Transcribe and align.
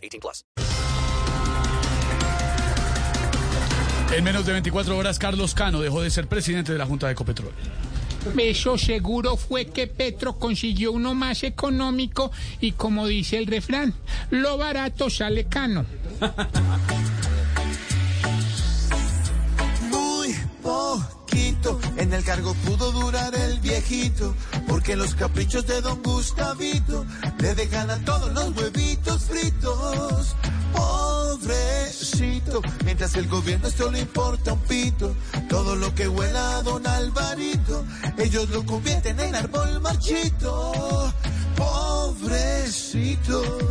18 0.00 0.20
plus. 0.20 0.44
En 4.12 4.24
menos 4.24 4.44
de 4.44 4.52
24 4.52 4.96
horas, 4.96 5.18
Carlos 5.20 5.54
Cano 5.54 5.80
dejó 5.80 6.02
de 6.02 6.10
ser 6.10 6.26
presidente 6.26 6.72
de 6.72 6.78
la 6.78 6.86
Junta 6.86 7.06
de 7.06 7.12
Ecopetrol. 7.12 7.52
Eso 8.38 8.76
seguro 8.76 9.36
fue 9.36 9.66
que 9.66 9.86
Petro 9.86 10.38
consiguió 10.38 10.92
uno 10.92 11.14
más 11.14 11.42
económico 11.42 12.32
y 12.60 12.72
como 12.72 13.06
dice 13.06 13.38
el 13.38 13.46
refrán, 13.46 13.94
lo 14.30 14.58
barato 14.58 15.08
sale 15.08 15.44
cano. 15.44 15.86
en 22.10 22.14
el 22.14 22.24
cargo 22.24 22.54
pudo 22.66 22.90
durar 22.90 23.32
el 23.36 23.60
viejito, 23.60 24.34
porque 24.66 24.96
los 24.96 25.14
caprichos 25.14 25.64
de 25.68 25.80
don 25.80 26.02
Gustavito 26.02 27.06
le 27.38 27.54
dejan 27.54 27.88
a 27.88 28.04
todos 28.04 28.32
los 28.32 28.50
huevitos 28.56 29.26
fritos. 29.26 30.34
Pobrecito, 30.72 32.62
mientras 32.84 33.14
el 33.14 33.28
gobierno 33.28 33.68
esto 33.68 33.92
le 33.92 34.00
importa 34.00 34.54
un 34.54 34.60
pito, 34.62 35.14
todo 35.48 35.76
lo 35.76 35.94
que 35.94 36.08
huela 36.08 36.56
a 36.56 36.62
don 36.64 36.84
Alvarito, 36.84 37.84
ellos 38.18 38.50
lo 38.50 38.66
convierten 38.66 39.20
en 39.20 39.36
árbol 39.36 39.80
marchito. 39.80 41.12
Pobrecito. 41.54 43.69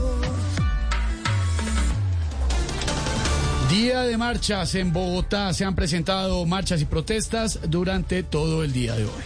Día 3.80 4.02
de 4.02 4.18
marchas 4.18 4.76
en 4.76 4.92
Bogotá. 4.92 5.54
Se 5.54 5.64
han 5.64 5.74
presentado 5.74 6.46
marchas 6.46 6.82
y 6.82 6.86
protestas 6.86 7.62
durante 7.70 8.24
todo 8.24 8.66
el 8.66 8.74
día 8.74 8.94
de 8.94 9.06
hoy. 9.06 9.24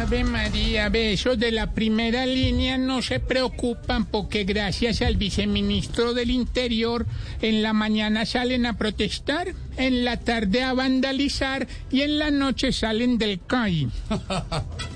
Ave 0.00 0.24
María, 0.24 0.88
ve, 0.88 1.12
esos 1.12 1.38
de 1.38 1.52
la 1.52 1.70
primera 1.70 2.26
línea 2.26 2.78
no 2.78 3.00
se 3.00 3.20
preocupan 3.20 4.06
porque 4.06 4.42
gracias 4.42 5.02
al 5.02 5.14
viceministro 5.14 6.14
del 6.14 6.32
Interior 6.32 7.06
en 7.40 7.62
la 7.62 7.72
mañana 7.72 8.26
salen 8.26 8.66
a 8.66 8.76
protestar, 8.76 9.54
en 9.76 10.04
la 10.04 10.16
tarde 10.16 10.64
a 10.64 10.72
vandalizar 10.72 11.68
y 11.92 12.00
en 12.00 12.18
la 12.18 12.32
noche 12.32 12.72
salen 12.72 13.18
del 13.18 13.38
CAI. 13.46 13.88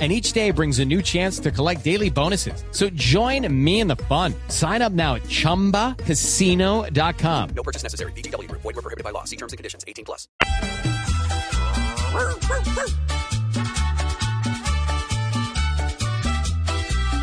and 0.00 0.10
each 0.10 0.32
day 0.32 0.50
brings 0.50 0.78
a 0.78 0.84
new 0.84 1.02
chance 1.02 1.38
to 1.40 1.50
collect 1.50 1.84
daily 1.84 2.08
bonuses. 2.08 2.64
So 2.70 2.88
join 2.90 3.46
me 3.52 3.80
in 3.80 3.88
the 3.88 3.96
fun. 3.96 4.32
Sign 4.48 4.80
up 4.80 4.92
now 4.92 5.16
at 5.16 5.24
ChumbaCasino.com. 5.24 7.48
No 7.54 7.62
purchase 7.62 7.82
necessary. 7.82 8.12
VGW. 8.12 8.50
Void 8.52 8.64
were 8.64 8.72
prohibited 8.72 9.04
by 9.04 9.10
law. 9.10 9.24
See 9.24 9.36
terms 9.36 9.52
and 9.52 9.58
conditions. 9.58 9.84
18 9.86 10.06
plus. 10.06 10.26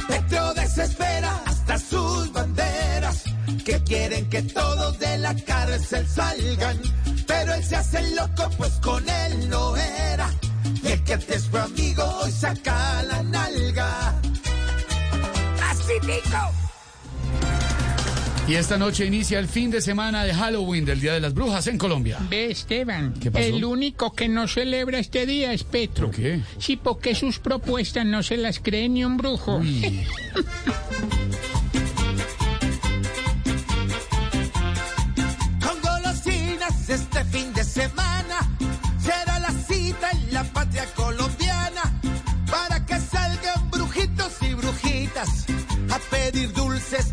Petro 0.07 0.53
desespera 0.53 1.41
hasta 1.46 1.78
sus 1.78 2.31
banderas, 2.31 3.23
que 3.66 3.84
quieren 3.84 4.29
que 4.29 4.41
todos 4.44 4.97
de 5.00 5.18
la 5.18 5.35
cárcel 5.35 6.07
salgan, 6.07 6.79
pero 7.28 7.53
él 7.53 7.63
se 7.63 7.75
hace 7.75 8.16
loco 8.16 8.50
pues 8.57 8.72
con 8.81 9.07
él 9.07 9.50
no 9.50 9.75
era, 9.75 10.29
y 10.84 10.88
el 10.88 11.03
que 11.03 11.13
antes 11.13 11.47
fue 11.50 11.59
amigo 11.59 11.78
hoy 11.78 11.87
Y 18.47 18.56
esta 18.56 18.78
noche 18.78 19.06
inicia 19.06 19.40
el 19.40 19.47
fin 19.47 19.69
de 19.69 19.81
semana 19.81 20.24
de 20.24 20.34
Halloween 20.34 20.85
del 20.85 21.02
Día 21.02 21.13
de 21.13 21.19
las 21.19 21.34
Brujas 21.34 21.68
en 21.68 21.78
Colombia. 21.78 22.18
Ve, 22.30 22.50
Esteban, 22.50 23.13
¿Qué 23.19 23.30
pasó? 23.30 23.46
el 23.46 23.66
único 23.66 24.13
que 24.13 24.30
no 24.30 24.47
celebra 24.47 25.00
este 25.00 25.25
día 25.25 25.52
es 25.52 25.66
Petro. 25.66 26.08
¿Por 26.08 26.16
qué? 26.16 26.40
Sí, 26.58 26.78
porque 26.78 27.13
sus 27.13 27.40
propuestas 27.40 28.06
no 28.06 28.24
se 28.24 28.38
las 28.38 28.59
cree 28.59 28.88
ni 28.88 29.03
un 29.03 29.18
brujo. 29.18 29.62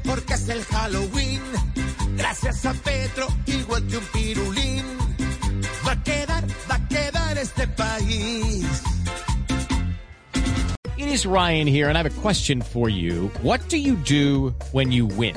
porque 0.04 0.34
es 0.34 0.48
el 0.48 0.62
Halloween. 0.64 1.40
Gracias 2.16 2.64
a 2.64 2.72
Petro, 2.72 3.26
igual 3.46 3.86
que 3.86 3.96
un 3.96 4.04
pirulín, 4.12 4.84
va 5.86 5.92
a 5.92 6.02
quedar, 6.02 6.44
va 6.70 6.76
a 6.76 6.88
quedar 6.88 7.38
este 7.38 7.66
país. 7.68 8.64
It 10.96 11.08
is 11.08 11.26
Ryan 11.26 11.66
here, 11.66 11.88
and 11.88 11.98
I 11.98 12.02
have 12.02 12.18
a 12.18 12.20
question 12.22 12.62
for 12.62 12.88
you. 12.88 13.30
What 13.42 13.68
do 13.68 13.76
you 13.76 13.96
do 13.96 14.54
when 14.72 14.92
you 14.92 15.06
win? 15.06 15.36